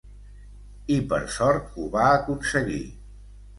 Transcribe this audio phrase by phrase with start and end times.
[0.95, 2.83] I, per sort, ho va aconseguir.